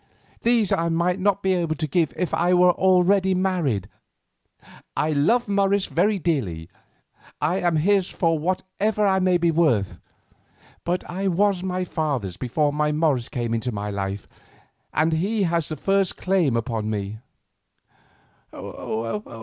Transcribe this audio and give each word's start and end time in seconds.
These 0.41 0.71
I 0.71 0.89
might 0.89 1.19
not 1.19 1.43
be 1.43 1.53
able 1.53 1.75
to 1.75 1.85
give 1.85 2.11
if 2.17 2.33
I 2.33 2.55
were 2.55 2.71
already 2.71 3.35
married. 3.35 3.87
I 4.97 5.11
love 5.11 5.47
Morris 5.47 5.85
very 5.85 6.17
dearly. 6.17 6.69
I 7.39 7.57
am 7.57 7.75
his 7.75 8.09
for 8.09 8.39
whatever 8.39 9.05
I 9.05 9.19
may 9.19 9.37
be 9.37 9.51
worth; 9.51 9.99
but 10.85 11.07
I 11.07 11.27
was 11.27 11.61
my 11.61 11.83
father's 11.85 12.35
before 12.35 12.73
Morris 12.73 13.29
came 13.29 13.53
into 13.53 13.71
my 13.71 13.91
life, 13.91 14.27
and 14.91 15.13
he 15.13 15.43
has 15.43 15.69
the 15.69 15.77
first 15.77 16.17
claim 16.17 16.57
upon 16.57 16.89
me." 16.89 17.19